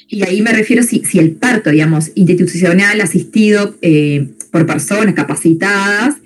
Y 0.08 0.22
ahí 0.24 0.42
me 0.42 0.52
refiero 0.52 0.82
si, 0.82 1.04
si 1.04 1.18
el 1.18 1.32
parto, 1.32 1.70
digamos, 1.70 2.10
institucional 2.14 3.00
asistido 3.00 3.76
eh, 3.82 4.28
por 4.50 4.66
personas 4.66 5.14
capacitadas 5.14 6.16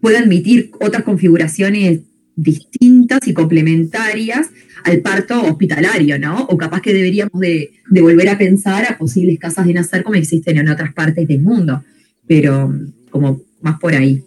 puede 0.00 0.18
admitir 0.18 0.70
otras 0.80 1.02
configuraciones 1.02 2.00
distintas 2.38 3.26
y 3.26 3.34
complementarias 3.34 4.46
al 4.84 5.00
parto 5.00 5.42
hospitalario, 5.42 6.18
¿no? 6.18 6.44
O 6.44 6.56
capaz 6.56 6.80
que 6.80 6.94
deberíamos 6.94 7.40
de, 7.40 7.70
volver 7.90 8.28
a 8.28 8.38
pensar 8.38 8.84
a 8.88 8.96
posibles 8.96 9.38
casas 9.38 9.66
de 9.66 9.74
nacer 9.74 10.04
como 10.04 10.14
existen 10.14 10.56
en 10.56 10.68
otras 10.68 10.94
partes 10.94 11.26
del 11.26 11.40
mundo, 11.40 11.82
pero 12.26 12.72
como 13.10 13.42
más 13.60 13.78
por 13.80 13.94
ahí. 13.94 14.22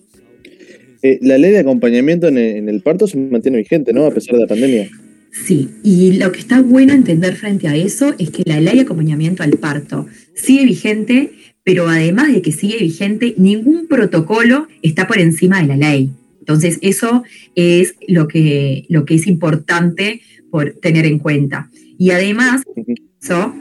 Eh, 1.02 1.20
la 1.22 1.38
ley 1.38 1.52
de 1.52 1.60
acompañamiento 1.60 2.28
en 2.28 2.38
el, 2.38 2.82
parto 2.82 3.08
se 3.08 3.18
mantiene 3.18 3.60
vigente, 3.60 3.94
¿no? 3.94 4.06
A 4.06 4.12
pesar 4.12 4.36
de 4.36 4.42
la 4.42 4.48
pandemia. 4.48 4.90
Sí, 5.32 5.70
y 5.82 6.18
lo 6.18 6.34
que 6.34 6.40
está 6.40 6.62
bueno 6.62 6.94
entender 6.94 7.36
frente 7.36 7.70
a 7.70 7.76
eso 7.78 8.14
es 8.20 8.30
que 8.30 8.44
la 8.46 8.60
ley 8.60 8.76
de 8.76 8.82
acompañamiento 8.82 9.42
al 9.42 9.52
parto 9.52 10.06
sigue 10.36 10.66
vigente, 10.66 11.32
pero 11.64 11.88
además 11.88 12.34
de 12.34 12.42
que 12.42 12.52
sigue 12.52 12.78
vigente, 12.80 13.36
ningún 13.38 13.88
protocolo 13.88 14.68
está 14.82 15.08
por 15.08 15.20
encima 15.20 15.62
de 15.62 15.68
la 15.68 15.78
ley. 15.78 16.12
Entonces, 16.42 16.78
eso 16.82 17.24
es 17.56 17.96
lo 18.08 18.28
que, 18.28 18.86
lo 18.90 19.06
que 19.06 19.16
es 19.16 19.26
importante 19.28 20.22
por 20.50 20.74
tener 20.82 21.06
en 21.06 21.20
cuenta. 21.20 21.70
Y 21.98 22.12
además, 22.12 22.64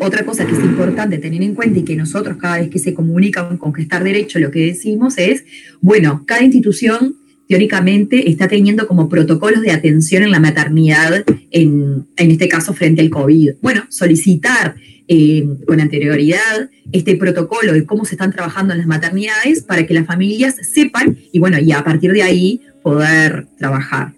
otra 0.01 0.25
cosa 0.25 0.47
que 0.47 0.53
es 0.53 0.59
importante 0.59 1.19
tener 1.19 1.43
en 1.43 1.55
cuenta 1.55 1.79
y 1.79 1.85
que 1.85 1.95
nosotros 1.95 2.39
cada 2.39 2.59
vez 2.59 2.71
que 2.71 2.79
se 2.79 2.95
comunica 2.95 3.57
con 3.59 3.75
gestar 3.75 4.03
derecho 4.03 4.39
lo 4.39 4.51
que 4.51 4.67
decimos 4.67 5.19
es, 5.19 5.45
bueno, 5.81 6.25
cada 6.27 6.43
institución 6.43 7.17
teóricamente 7.47 8.31
está 8.31 8.49
teniendo 8.49 8.87
como 8.87 9.09
protocolos 9.09 9.61
de 9.61 9.73
atención 9.73 10.23
en 10.23 10.31
la 10.31 10.41
maternidad, 10.41 11.25
en, 11.51 12.07
este 12.17 12.49
caso 12.49 12.73
frente 12.73 13.03
al 13.03 13.11
COVID. 13.11 13.55
Bueno, 13.61 13.83
solicitar 13.91 14.77
eh, 15.09 15.45
con 15.67 15.81
anterioridad 15.81 16.71
este 16.93 17.17
protocolo 17.17 17.73
de 17.73 17.85
cómo 17.85 18.05
se 18.05 18.15
están 18.15 18.31
trabajando 18.31 18.73
en 18.73 18.79
las 18.79 18.87
maternidades 18.87 19.65
para 19.65 19.85
que 19.85 19.95
las 19.95 20.07
familias 20.07 20.57
sepan 20.63 21.19
y 21.33 21.41
bueno, 21.41 21.59
y 21.59 21.73
a 21.73 21.83
partir 21.83 22.13
de 22.13 22.23
ahí 22.23 22.61
poder 22.83 23.47
trabajar. 23.59 24.13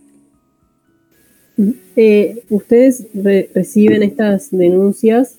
Eh, 1.97 2.43
ustedes 2.49 3.07
reciben 3.55 4.03
estas 4.03 4.51
denuncias 4.51 5.37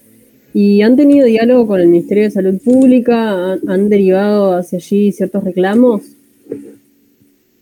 y 0.53 0.81
han 0.81 0.95
tenido 0.95 1.25
diálogo 1.25 1.67
con 1.67 1.81
el 1.81 1.87
Ministerio 1.87 2.23
de 2.23 2.31
Salud 2.31 2.61
Pública, 2.63 3.53
han 3.53 3.89
derivado 3.89 4.55
hacia 4.55 4.77
allí 4.77 5.11
ciertos 5.11 5.43
reclamos. 5.43 6.03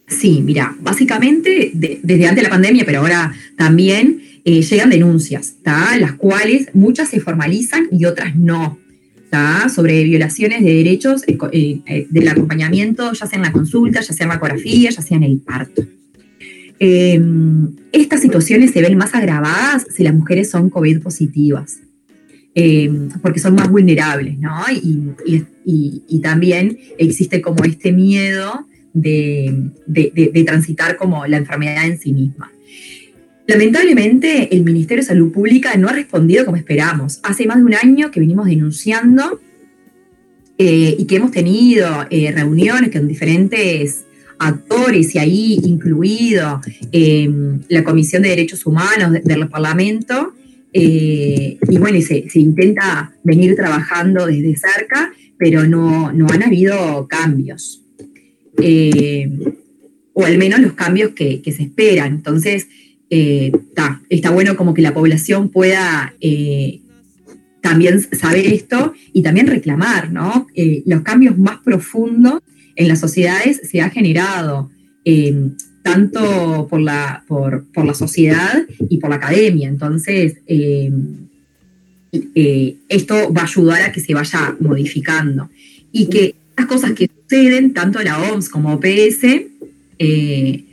Sí, 0.08 0.42
mira, 0.44 0.76
básicamente 0.82 1.72
desde 1.74 2.28
antes 2.28 2.36
de 2.36 2.44
la 2.44 2.50
pandemia, 2.50 2.84
pero 2.86 3.00
ahora 3.00 3.34
también 3.56 4.22
eh, 4.44 4.62
llegan 4.62 4.90
denuncias, 4.90 5.56
las 5.64 6.14
cuales 6.14 6.68
muchas 6.74 7.10
se 7.10 7.22
formalizan 7.22 7.88
y 7.92 8.04
otras 8.06 8.36
no, 8.36 8.78
sobre 9.74 10.04
violaciones 10.04 10.64
de 10.64 10.74
derechos 10.74 11.24
eh, 11.28 11.38
eh, 11.86 12.08
del 12.10 12.28
acompañamiento, 12.28 13.14
ya 13.14 13.26
sea 13.26 13.38
en 13.38 13.44
la 13.44 13.52
consulta, 13.52 14.02
ya 14.02 14.14
sea 14.14 14.26
en 14.26 14.30
la 14.30 14.36
ecografía, 14.36 14.90
ya 14.90 15.02
sea 15.02 15.18
en 15.18 15.24
el 15.24 15.40
parto. 15.40 15.84
Em, 16.80 17.70
estas 17.92 18.22
situaciones 18.22 18.72
se 18.72 18.82
ven 18.82 18.98
más 18.98 19.14
agravadas 19.14 19.86
si 19.96 20.04
las 20.04 20.14
mujeres 20.14 20.50
son 20.50 20.70
COVID 20.70 21.02
positivas. 21.02 21.80
Em, 22.54 23.08
porque 23.22 23.40
son 23.40 23.56
más 23.56 23.70
vulnerables, 23.70 24.38
¿no? 24.38 24.52
y, 24.70 26.20
también 26.22 26.78
existe 26.98 27.42
como 27.42 27.64
este 27.64 27.92
miedo 27.92 28.68
de, 28.94 30.44
transitar 30.46 30.98
como 30.98 31.26
la 31.28 31.38
enfermedad 31.38 31.86
en 31.86 32.00
sí 32.00 32.14
misma. 32.14 32.52
Lamentablemente, 33.52 34.56
el 34.56 34.64
Ministerio 34.64 35.04
de 35.04 35.08
Salud 35.08 35.30
Pública 35.30 35.76
no 35.76 35.90
ha 35.90 35.92
respondido 35.92 36.46
como 36.46 36.56
esperamos. 36.56 37.20
Hace 37.22 37.46
más 37.46 37.58
de 37.58 37.66
un 37.66 37.74
año 37.74 38.10
que 38.10 38.22
venimos 38.22 38.46
denunciando 38.46 39.42
eh, 40.58 40.96
y 40.98 41.06
que 41.06 41.18
hemos 41.18 41.32
tenido 41.32 42.08
eh, 42.10 42.32
reuniones 42.32 42.92
con 42.92 43.10
diferentes 43.10 44.06
actores 44.40 45.14
y 45.16 45.20
ahí 45.20 45.60
incluido 45.64 46.62
em, 46.94 47.60
la 47.68 47.84
Comisión 47.84 48.24
de 48.24 48.30
Derechos 48.30 48.66
Humanos 48.66 49.20
del 49.22 49.50
Parlamento. 49.50 50.34
Eh, 50.72 51.58
y 51.70 51.78
bueno, 51.78 52.00
se, 52.00 52.24
intenta 52.36 53.14
venir 53.22 53.58
trabajando 53.58 54.28
desde 54.28 54.56
cerca, 54.56 55.12
pero 55.38 55.68
no, 55.68 56.14
no 56.14 56.28
han 56.30 56.44
habido 56.44 57.06
cambios. 57.10 57.84
O 60.14 60.26
al 60.26 60.38
menos 60.38 60.60
los 60.62 60.74
cambios 60.74 61.12
que, 61.12 61.42
se 61.44 61.64
esperan. 61.64 62.14
Entonces, 62.14 62.68
eh, 63.12 63.52
está 64.10 64.32
bueno 64.32 64.56
como 64.56 64.74
que 64.74 64.82
la 64.82 64.94
población 64.94 65.50
pueda 65.50 66.16
eh, 66.20 66.80
también 67.62 68.02
saber 68.02 68.48
esto 68.48 68.94
y 69.14 69.22
también 69.22 69.46
reclamar, 69.46 70.12
¿no? 70.12 70.48
los 70.86 71.02
cambios 71.02 71.38
más 71.38 71.60
profundos 71.60 72.42
en 72.76 72.88
las 72.88 73.00
sociedades 73.00 73.62
se 73.70 73.82
ha 73.82 73.92
generado 73.92 74.72
tanto 75.84 76.68
por 76.68 76.82
la, 76.82 77.24
por, 77.28 77.66
por, 77.72 77.86
la 77.86 77.94
sociedad 77.94 78.66
y 78.90 78.98
por 78.98 79.12
la 79.12 79.18
academia. 79.18 79.68
Entonces, 79.70 80.38
esto 82.90 83.34
va 83.34 83.42
a 83.42 83.46
ayudar 83.46 83.84
a 83.84 83.92
que 83.92 84.00
se 84.00 84.14
vaya 84.16 84.56
modificando 84.60 85.50
y 85.92 86.08
que 86.08 86.36
las 86.58 86.66
cosas 86.68 86.94
que 86.94 87.10
suceden, 87.22 87.74
tanto 87.74 88.02
la 88.02 88.20
OMS 88.20 88.50
como 88.50 88.74
OPS, 88.74 89.24
eh, 90.00 90.64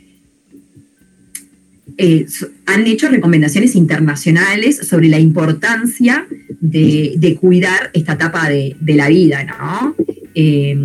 eh, 2.01 2.27
han 2.65 2.87
hecho 2.87 3.09
recomendaciones 3.09 3.75
internacionales 3.75 4.77
sobre 4.77 5.09
la 5.09 5.19
importancia 5.19 6.25
de, 6.61 7.37
cuidar 7.41 7.89
esta 7.91 8.13
etapa 8.13 8.47
de, 8.47 8.75
la 8.95 9.09
vida, 9.09 9.43
¿no? 9.43 9.95
Eh, 10.33 10.77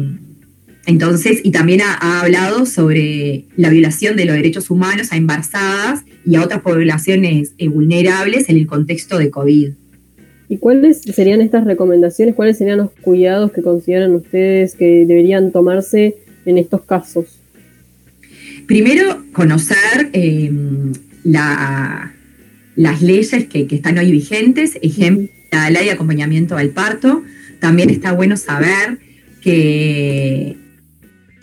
entonces, 0.86 1.40
y 1.44 1.52
también 1.52 1.82
ha, 1.82 2.20
hablado 2.20 2.66
sobre 2.66 3.44
la 3.56 3.70
violación 3.70 4.16
de 4.16 4.24
los 4.24 4.34
derechos 4.34 4.70
humanos 4.70 5.12
a 5.12 5.16
embarazadas 5.16 6.02
y 6.26 6.34
a 6.34 6.42
otras 6.42 6.62
poblaciones 6.62 7.52
vulnerables 7.60 8.48
en 8.48 8.56
el 8.56 8.66
contexto 8.66 9.16
de 9.16 9.30
COVID. 9.30 9.70
¿Y 10.48 10.58
cuáles 10.58 11.02
serían 11.02 11.40
estas 11.42 11.64
recomendaciones? 11.64 12.34
¿Cuáles 12.34 12.58
serían 12.58 12.78
los 12.78 12.90
cuidados 12.90 13.52
que 13.52 13.62
consideran 13.62 14.16
ustedes 14.16 14.74
que 14.74 15.06
deberían 15.06 15.52
tomarse 15.52 16.16
en 16.44 16.58
estos 16.58 16.82
casos? 16.82 17.38
Primero, 18.66 19.24
conocer 19.32 20.10
em, 20.12 20.92
las 21.24 23.02
leyes 23.02 23.46
que, 23.46 23.66
están 23.70 23.98
hoy 23.98 24.10
vigentes, 24.10 24.78
ejemplo, 24.82 25.28
la 25.52 25.70
ley 25.70 25.86
de 25.86 25.92
acompañamiento 25.92 26.56
al 26.56 26.70
parto. 26.70 27.22
También 27.60 27.90
está 27.90 28.12
bueno 28.12 28.36
saber 28.36 28.98
que, 29.40 30.56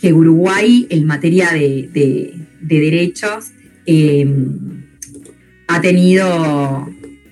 Uruguay, 0.02 0.86
en 0.90 1.06
materia 1.06 1.52
de, 1.52 2.34
derechos, 2.60 3.52
em, 3.86 4.82
ha 5.68 5.80
tenido 5.80 6.88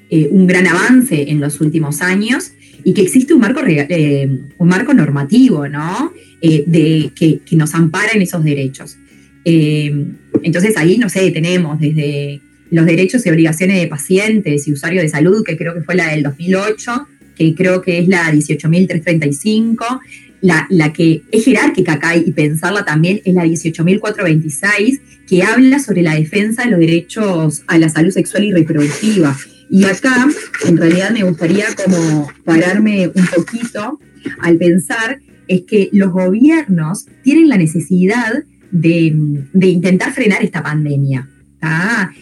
eh, 0.09 0.29
un 0.31 0.47
gran 0.47 0.67
avance 0.67 1.31
en 1.31 1.41
los 1.41 1.61
últimos 1.61 2.01
años 2.01 2.53
y 2.85 2.95
que 2.95 3.03
existe 3.03 3.35
un 3.35 3.41
marco, 3.41 3.61
eh, 3.67 4.29
un 4.59 4.69
marco 4.69 4.95
normativo, 4.95 5.69
¿no? 5.69 6.13
Eh, 6.41 6.65
de, 6.67 7.13
que, 7.15 7.41
nos 7.57 7.75
ampara 7.75 8.13
en 8.15 8.23
esos 8.23 8.43
derechos. 8.43 8.97
Entonces 9.45 10.77
ahí, 10.77 10.99
no 10.99 11.09
sé, 11.09 11.31
tenemos 11.31 11.81
desde 11.81 12.41
los 12.71 12.87
derechos 12.87 13.25
y 13.27 13.31
obligaciones 13.31 13.81
de 13.81 13.87
pacientes 13.89 14.69
y 14.69 14.73
usuarios 14.73 15.03
de 15.03 15.09
salud, 15.09 15.45
que 15.45 15.57
creo 15.57 15.75
que 15.75 15.83
fue 15.83 15.95
la 15.95 16.09
del 16.09 16.23
2008, 16.23 17.09
que 17.37 17.55
creo 17.55 17.83
que 17.83 17.99
es 17.99 18.09
la 18.09 18.31
18.335, 18.33 20.01
la, 20.43 20.67
la, 20.71 20.93
que 20.93 21.23
es 21.33 21.45
jerárquica 21.45 21.95
acá 21.95 22.17
y 22.17 22.31
pensarla 22.33 22.85
también 22.85 23.21
es 23.25 23.35
la 23.35 23.45
18.426, 23.45 25.01
que 25.27 25.43
habla 25.43 25.79
sobre 25.81 26.03
la 26.03 26.15
defensa 26.15 26.65
de 26.65 26.71
los 26.71 26.81
derechos 26.81 27.63
a 27.67 27.79
la 27.79 27.89
salud 27.89 28.11
sexual 28.11 28.45
y 28.45 28.53
reproductiva. 28.53 29.37
Y 29.69 29.85
acá, 29.85 30.29
en 30.67 30.77
realidad, 30.77 31.11
me 31.11 31.23
gustaría 31.23 31.67
como 31.85 32.29
pararme 32.45 33.09
un 33.09 33.27
poquito 33.27 34.01
al 34.41 34.57
pensar 34.57 35.21
es 35.47 35.63
que 35.63 35.89
los 35.93 36.13
gobiernos 36.13 37.07
tienen 37.23 37.49
la 37.49 37.57
necesidad 37.57 38.45
de, 38.71 39.15
intentar 39.61 40.13
frenar 40.13 40.43
esta 40.43 40.63
pandemia. 40.63 41.29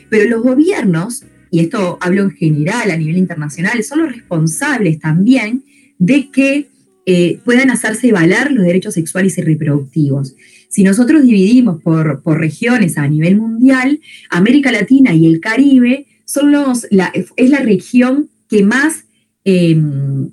Pero 0.09 0.29
los 0.29 0.43
gobiernos, 0.43 1.25
y 1.51 1.61
esto 1.61 1.99
hablo 2.01 2.23
en 2.23 2.31
general 2.33 2.91
a 2.91 2.97
nivel 2.97 3.19
internacional, 3.19 3.83
son 3.85 4.01
los 4.01 4.13
responsables 4.13 4.99
también 4.99 5.65
de 5.99 6.31
que 6.31 6.69
eh, 7.07 7.41
puedan 7.45 7.71
hacerse 7.71 8.13
valer 8.13 8.53
los 8.53 8.65
derechos 8.65 8.95
sexuales 8.95 9.39
y 9.39 9.43
reproductivos. 9.43 10.35
Si 10.69 10.83
nosotros 10.83 11.23
dividimos 11.23 11.83
por, 11.83 12.23
por 12.23 12.39
regiones 12.39 12.99
a 12.99 13.09
nivel 13.09 13.37
mundial, 13.37 14.01
América 14.29 14.71
Latina 14.71 15.15
y 15.15 15.27
el 15.27 15.41
Caribe 15.41 16.07
son 16.27 16.53
los, 16.53 16.87
es 16.91 17.51
la 17.51 17.61
región 17.61 18.29
que 18.51 18.63
más 18.63 19.05
em, 19.45 20.31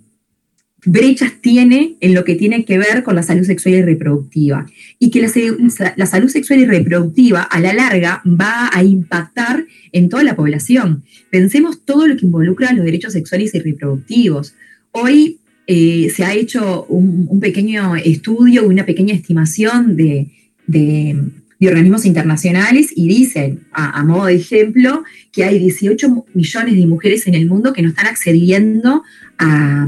brechas 0.86 1.34
tiene 1.42 1.96
en 2.00 2.14
lo 2.14 2.24
que 2.24 2.36
tiene 2.36 2.66
que 2.66 2.78
ver 2.78 3.04
con 3.04 3.16
la 3.16 3.24
salud 3.24 3.44
sexual 3.44 3.76
y 3.76 3.82
reproductiva. 3.82 4.66
Y 5.00 5.12
que 5.12 5.22
la, 5.22 6.06
salud 6.06 6.30
sexual 6.30 6.60
y 6.60 6.66
reproductiva 6.66 7.42
a 7.42 7.60
la 7.60 7.74
larga 7.74 8.22
va 8.26 8.70
a 8.72 8.84
impactar 8.84 9.66
en 9.92 10.10
toda 10.10 10.24
la 10.24 10.36
población. 10.36 11.04
Pensemos 11.30 11.84
todo 11.84 12.08
lo 12.08 12.16
que 12.16 12.26
involucra 12.26 12.74
los 12.74 12.86
derechos 12.86 13.14
sexuales 13.14 13.54
y 13.56 13.60
reproductivos. 13.60 14.56
Hoy 14.92 15.40
eh, 15.68 16.12
se 16.16 16.24
ha 16.24 16.34
hecho 16.34 16.86
un, 16.86 17.40
pequeño 17.40 17.96
estudio, 17.96 18.68
una 18.68 18.86
pequeña 18.86 19.14
estimación 19.14 19.96
de 19.96 20.30
de 20.68 21.16
organismos 21.62 22.06
internacionales 22.06 22.92
y 22.96 23.08
dicen, 23.08 23.62
a, 23.72 24.04
modo 24.04 24.26
de 24.26 24.36
ejemplo, 24.36 25.04
que 25.32 25.44
hay 25.44 25.60
18 25.60 26.26
millones 26.34 26.76
de 26.76 26.86
mujeres 26.86 27.28
en 27.28 27.36
el 27.36 27.48
mundo 27.48 27.74
que 27.74 27.82
no 27.82 27.90
están 27.90 28.08
accediendo 28.08 29.04
a, 29.38 29.88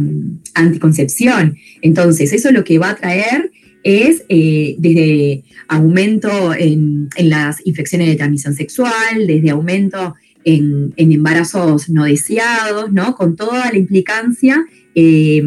anticoncepción. 0.54 1.58
Entonces, 1.82 2.34
eso 2.34 2.52
lo 2.52 2.64
que 2.64 2.80
va 2.80 2.92
a 2.92 2.96
traer 2.96 3.52
es 3.84 4.24
eh, 4.30 4.76
desde 4.80 5.44
aumento 5.68 6.54
en, 6.54 7.10
las 7.20 7.66
infecciones 7.66 8.08
de 8.08 8.16
transmisión 8.16 8.54
sexual, 8.56 9.28
desde 9.28 9.50
aumento 9.50 10.16
en, 10.44 10.94
embarazos 10.98 11.90
no 11.90 12.06
deseados, 12.06 12.92
¿no? 12.92 13.16
Con 13.16 13.36
toda 13.36 13.72
la 13.72 13.78
implicancia 13.78 14.66
eh, 14.96 15.44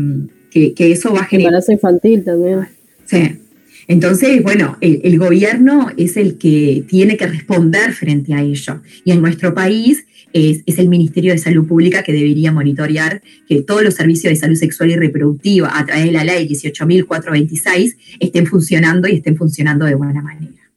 que, 0.51 0.75
eso 0.79 1.13
va 1.13 1.21
a 1.21 1.25
generar. 1.25 1.53
Embarazo 1.53 1.73
infantil 1.73 2.25
también. 2.25 2.69
Sí. 3.07 3.41
Entonces, 3.91 4.41
bueno, 4.45 4.77
el, 4.81 5.19
gobierno 5.19 5.89
es 5.97 6.17
el 6.17 6.39
que 6.39 6.85
tiene 6.89 7.17
que 7.17 7.27
responder 7.27 7.93
frente 7.93 8.33
a 8.35 8.41
ello. 8.41 8.81
Y 9.05 9.11
en 9.11 9.21
nuestro 9.21 9.53
país 9.53 10.07
es, 10.33 10.63
el 10.79 10.89
Ministerio 10.89 11.33
de 11.33 11.39
Salud 11.39 11.67
Pública 11.67 12.05
que 12.05 12.13
debería 12.13 12.53
monitorear 12.53 13.21
que 13.49 13.63
todos 13.63 13.83
los 13.83 13.95
servicios 13.95 14.31
de 14.31 14.37
salud 14.37 14.55
sexual 14.55 14.93
y 14.93 14.95
reproductiva 14.95 15.77
a 15.77 15.85
través 15.85 16.05
de 16.05 16.13
la 16.13 16.23
ley 16.23 16.47
18.426 16.47 17.97
estén 18.21 18.47
funcionando 18.47 19.09
y 19.09 19.17
estén 19.17 19.37
funcionando 19.37 19.87
de 19.87 19.97
buena 19.97 20.23
manera. 20.23 20.71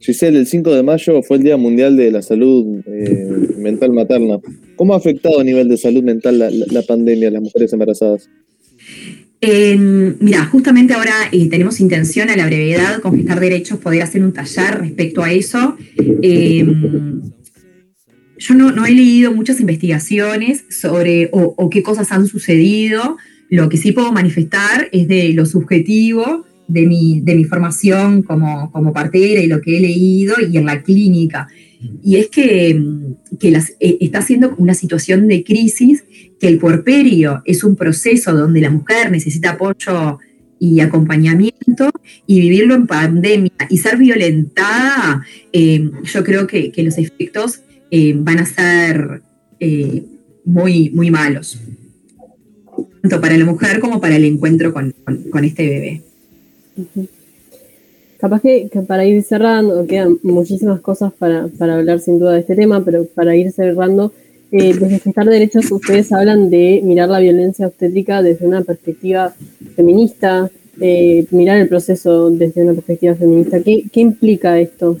Giselle, 0.00 0.36
el 0.36 0.48
5 0.48 0.74
de 0.74 0.82
mayo 0.82 1.22
fue 1.22 1.36
el 1.36 1.44
Día 1.44 1.56
Mundial 1.56 1.96
de 1.96 2.10
la 2.10 2.22
Salud 2.22 2.80
eh, 2.84 3.28
Mental 3.58 3.92
Materna. 3.92 4.40
¿Cómo 4.74 4.92
ha 4.92 4.96
afectado 4.96 5.38
a 5.38 5.44
nivel 5.44 5.68
de 5.68 5.76
salud 5.76 6.02
mental 6.02 6.36
la, 6.40 6.82
pandemia 6.82 7.28
a 7.28 7.30
las 7.30 7.42
mujeres 7.42 7.72
embarazadas? 7.72 8.28
Mira, 10.20 10.44
justamente 10.46 10.94
ahora 10.94 11.14
eh, 11.32 11.48
tenemos 11.48 11.80
intención 11.80 12.30
a 12.30 12.36
la 12.36 12.46
brevedad 12.46 13.00
con 13.00 13.16
Gestar 13.16 13.40
Derechos 13.40 13.78
poder 13.78 14.02
hacer 14.02 14.22
un 14.22 14.32
taller 14.32 14.78
respecto 14.80 15.22
a 15.22 15.32
eso. 15.32 15.76
Em, 16.22 17.22
yo 18.38 18.54
no, 18.54 18.86
he 18.86 18.90
leído 18.90 19.32
muchas 19.32 19.60
investigaciones 19.60 20.64
sobre 20.68 21.30
o, 21.32 21.70
qué 21.70 21.82
cosas 21.82 22.12
han 22.12 22.26
sucedido. 22.26 23.16
Lo 23.50 23.68
que 23.68 23.76
sí 23.76 23.92
puedo 23.92 24.12
manifestar 24.12 24.88
es 24.92 25.08
de 25.08 25.32
lo 25.32 25.46
subjetivo 25.46 26.44
de 26.66 26.86
mi, 26.86 27.20
de 27.20 27.34
mi 27.34 27.44
formación 27.44 28.22
como, 28.22 28.70
como 28.72 28.92
partera 28.92 29.40
y 29.40 29.46
lo 29.46 29.60
que 29.60 29.76
he 29.76 29.80
leído 29.80 30.34
y 30.40 30.56
en 30.56 30.66
la 30.66 30.82
clínica. 30.82 31.48
Y 32.02 32.16
es 32.16 32.28
que, 32.28 32.80
que 33.38 33.48
eh, 33.48 33.98
está 34.00 34.22
siendo 34.22 34.54
una 34.56 34.74
situación 34.74 35.28
de 35.28 35.44
crisis, 35.44 36.04
que 36.44 36.50
el 36.50 36.58
puerperio 36.58 37.40
es 37.46 37.64
un 37.64 37.74
proceso 37.74 38.34
donde 38.34 38.60
la 38.60 38.68
mujer 38.68 39.10
necesita 39.10 39.52
apoyo 39.52 40.18
y 40.58 40.80
acompañamiento 40.80 41.90
y 42.26 42.38
vivirlo 42.38 42.74
en 42.74 42.86
pandemia 42.86 43.50
y 43.70 43.78
ser 43.78 43.96
violentada, 43.96 45.24
eh, 45.54 45.90
yo 46.02 46.22
creo 46.22 46.46
que, 46.46 46.70
que 46.70 46.82
los 46.82 46.98
efectos 46.98 47.62
eh, 47.90 48.12
van 48.14 48.40
a 48.40 48.44
ser 48.44 49.22
eh, 49.58 50.04
muy, 50.44 50.90
muy 50.90 51.10
malos, 51.10 51.58
tanto 53.00 53.22
para 53.22 53.38
la 53.38 53.46
mujer 53.46 53.80
como 53.80 53.98
para 53.98 54.16
el 54.16 54.26
encuentro 54.26 54.74
con, 54.74 54.94
este 55.44 55.66
bebé. 55.66 56.02
Capaz 58.18 58.42
que, 58.42 58.68
para 58.86 59.06
ir 59.06 59.22
cerrando, 59.22 59.86
quedan 59.86 60.18
muchísimas 60.22 60.80
cosas 60.80 61.10
para, 61.18 61.48
hablar 61.58 62.00
sin 62.00 62.18
duda 62.18 62.34
de 62.34 62.40
este 62.40 62.54
tema, 62.54 62.84
pero 62.84 63.06
para 63.06 63.34
ir 63.34 63.50
cerrando, 63.50 64.12
eh, 64.56 64.74
desde 64.74 64.98
Gestar 65.00 65.26
Derechos 65.26 65.70
ustedes 65.70 66.12
hablan 66.12 66.50
de 66.50 66.80
mirar 66.84 67.08
la 67.08 67.20
violencia 67.20 67.66
obstétrica 67.66 68.22
desde 68.22 68.46
una 68.46 68.62
perspectiva 68.62 69.34
feminista, 69.76 70.50
mirar 71.30 71.58
el 71.58 71.68
proceso 71.68 72.30
desde 72.30 72.62
una 72.62 72.72
perspectiva 72.72 73.14
feminista. 73.14 73.60
¿Qué, 73.62 73.84
qué 73.92 74.00
implica 74.00 74.58
esto? 74.58 74.98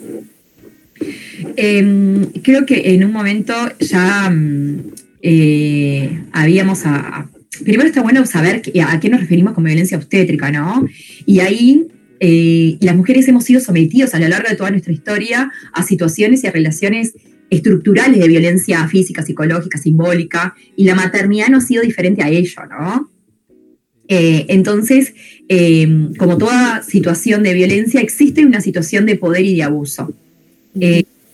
Em, 1.56 2.26
creo 2.42 2.64
que 2.66 2.94
en 2.94 3.04
un 3.04 3.12
momento 3.12 3.54
ya 3.80 4.30
mm, 4.30 4.92
eh, 5.22 6.20
habíamos 6.32 6.82
a, 6.84 7.28
Primero 7.62 7.88
está 7.88 8.02
bueno 8.02 8.26
saber 8.26 8.62
a 8.84 8.98
qué 8.98 9.08
nos 9.08 9.20
referimos 9.20 9.52
con 9.52 9.62
violencia 9.62 9.96
obstétrica, 9.96 10.50
¿no? 10.50 10.84
Y 11.24 11.38
ahí 11.38 11.86
eh, 12.18 12.76
las 12.80 12.96
mujeres 12.96 13.28
hemos 13.28 13.44
sido 13.44 13.60
sometidos 13.60 14.12
a 14.14 14.18
lo 14.18 14.26
largo 14.26 14.48
de 14.48 14.56
toda 14.56 14.70
nuestra 14.70 14.92
historia 14.92 15.52
a 15.72 15.82
situaciones 15.84 16.42
y 16.42 16.48
a 16.48 16.50
relaciones 16.50 17.14
estructurales 17.54 18.20
de 18.20 18.28
violencia 18.28 18.86
física, 18.88 19.22
psicológica, 19.22 19.78
simbólica, 19.78 20.54
y 20.76 20.84
la 20.84 20.94
maternidad 20.94 21.48
no 21.48 21.58
ha 21.58 21.60
sido 21.60 21.82
diferente 21.82 22.22
a 22.22 22.28
ello, 22.28 22.62
¿no? 22.68 23.10
Eh, 24.08 24.46
entonces, 24.48 25.14
em, 25.48 26.14
como 26.14 26.36
toda 26.36 26.82
situación 26.82 27.42
de 27.42 27.54
violencia, 27.54 28.00
existe 28.00 28.44
una 28.44 28.60
situación 28.60 29.06
de 29.06 29.16
poder 29.16 29.44
y 29.44 29.56
de 29.56 29.62
abuso. 29.62 30.12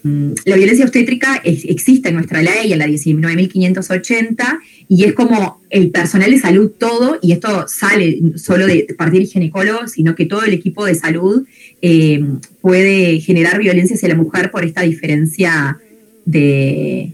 Mm, 0.03 0.33
la 0.47 0.57
violencia 0.57 0.85
obstétrica 0.85 1.43
existe 1.45 2.09
en 2.09 2.15
nuestra 2.15 2.41
ley, 2.43 2.73
en 2.73 2.79
la 2.79 2.87
19.580, 2.87 4.61
y 4.89 5.05
es 5.05 5.13
como 5.13 5.61
el 5.69 5.91
personal 5.91 6.31
de 6.31 6.39
salud 6.39 6.71
todo, 6.79 7.19
y 7.21 7.33
esto 7.33 7.67
sale 7.69 8.19
solo 8.37 8.67
de 8.67 8.87
partir 8.97 9.27
ginecólogo, 9.27 9.89
sino 9.89 10.15
que 10.15 10.27
todo 10.27 10.45
el 10.45 10.55
equipo 10.55 10.87
de 10.87 10.95
salud 10.95 11.47
eh, 11.83 12.25
puede 12.61 13.21
generar 13.21 13.59
violencia 13.59 13.97
hacia 13.97 14.09
la 14.09 14.15
mujer 14.15 14.51
por 14.51 14.65
esta 14.65 14.83
diferencia 14.83 15.79
de, 16.25 17.13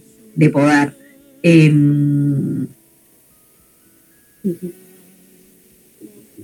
poder. 0.52 0.94
Em, 1.42 2.66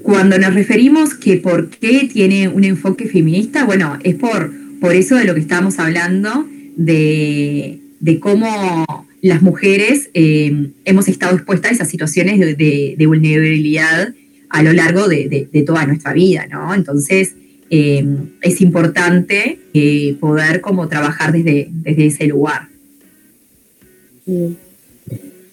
cuando 0.03 0.39
nos 0.39 0.55
referimos 0.55 1.15
que 1.15 1.37
por 1.37 1.71
qué 1.71 2.09
tiene 2.13 2.49
un 2.49 2.65
enfoque 2.65 3.07
feminista, 3.07 3.65
bueno, 3.65 3.99
es 4.03 4.17
por 4.17 4.63
por 4.83 4.97
eso 4.97 5.15
de 5.15 5.25
lo 5.25 5.35
que 5.35 5.41
estábamos 5.41 5.79
hablando, 5.79 6.45
de, 6.77 7.79
cómo 8.21 9.07
las 9.23 9.41
mujeres 9.41 10.11
eh, 10.13 10.71
hemos 10.85 11.07
estado 11.07 11.37
expuestas 11.37 11.71
a 11.71 11.75
esas 11.75 11.89
situaciones 11.89 12.41
de, 12.41 13.05
vulnerabilidad 13.07 14.13
a 14.51 14.63
lo 14.65 14.73
largo 14.73 15.07
de, 15.07 15.49
toda 15.65 15.87
nuestra 15.87 16.13
vida, 16.13 16.49
¿no? 16.51 16.75
Entonces, 16.75 17.37
eh, 17.75 18.05
es 18.43 18.61
importante 18.61 19.59
eh, 19.73 20.15
poder 20.21 20.61
como 20.61 20.89
trabajar 20.89 21.33
desde, 21.33 21.69
desde 21.71 22.07
ese 22.07 22.27
lugar. 22.27 22.69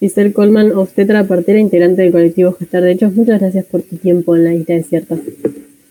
Giselle 0.01 0.33
Colman, 0.33 0.73
obstetra 0.73 1.23
partera 1.23 1.59
integrante 1.59 2.01
del 2.01 2.11
colectivo 2.11 2.51
Gestar 2.59 2.83
de 2.83 2.91
Hechos, 2.91 3.15
muchas 3.15 3.39
gracias 3.39 3.65
por 3.65 3.83
tu 3.83 3.95
tiempo 3.95 4.35
en 4.35 4.43
la 4.43 4.53
isla 4.53 4.75
desierta. 4.75 5.17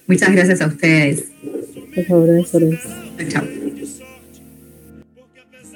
Muchas 0.07 0.33
gracias 0.35 0.61
a 0.61 0.67
ustedes. 0.67 1.25
Por 1.95 2.05
favor, 2.05 2.29
Chao. 3.29 3.45